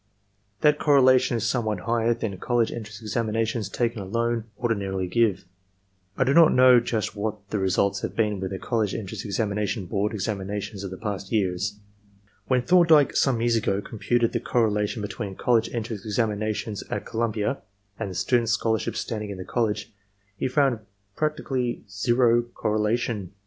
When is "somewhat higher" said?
1.45-2.15